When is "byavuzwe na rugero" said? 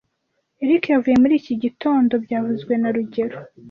2.25-3.37